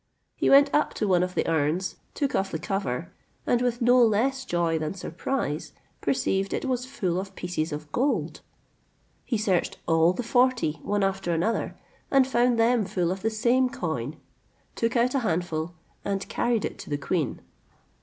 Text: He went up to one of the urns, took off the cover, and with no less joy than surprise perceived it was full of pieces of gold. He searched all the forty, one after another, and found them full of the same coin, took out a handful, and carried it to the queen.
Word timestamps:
He 0.35 0.49
went 0.49 0.73
up 0.73 0.95
to 0.95 1.07
one 1.07 1.21
of 1.21 1.35
the 1.35 1.47
urns, 1.47 1.97
took 2.15 2.33
off 2.33 2.49
the 2.49 2.57
cover, 2.57 3.11
and 3.45 3.61
with 3.61 3.83
no 3.83 4.03
less 4.03 4.45
joy 4.45 4.79
than 4.79 4.95
surprise 4.95 5.73
perceived 6.01 6.53
it 6.53 6.65
was 6.65 6.87
full 6.87 7.19
of 7.19 7.35
pieces 7.35 7.71
of 7.71 7.91
gold. 7.91 8.41
He 9.25 9.37
searched 9.37 9.77
all 9.87 10.11
the 10.13 10.23
forty, 10.23 10.79
one 10.81 11.03
after 11.03 11.33
another, 11.33 11.77
and 12.09 12.25
found 12.25 12.57
them 12.57 12.83
full 12.83 13.11
of 13.11 13.21
the 13.21 13.29
same 13.29 13.69
coin, 13.69 14.15
took 14.75 14.95
out 14.95 15.13
a 15.13 15.19
handful, 15.19 15.75
and 16.03 16.27
carried 16.27 16.65
it 16.65 16.79
to 16.79 16.89
the 16.89 16.97
queen. 16.97 17.39